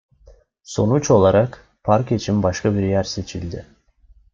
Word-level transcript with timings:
Sonuç 0.63 1.11
olarak, 1.11 1.67
park 1.83 2.11
için 2.11 2.43
başka 2.43 2.75
bir 2.75 2.83
yer 2.83 3.03
seçildi. 3.03 3.65